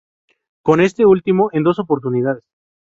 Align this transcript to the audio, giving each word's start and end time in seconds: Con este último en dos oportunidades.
Con 0.63 0.81
este 0.81 1.05
último 1.05 1.49
en 1.51 1.61
dos 1.61 1.77
oportunidades. 1.77 2.49